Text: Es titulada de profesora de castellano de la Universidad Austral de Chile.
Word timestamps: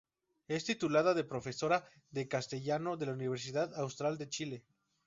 Es 0.47 0.63
titulada 0.65 1.13
de 1.13 1.23
profesora 1.23 1.85
de 2.09 2.27
castellano 2.27 2.97
de 2.97 3.05
la 3.05 3.13
Universidad 3.13 3.71
Austral 3.79 4.17
de 4.17 4.29
Chile. 4.29 4.65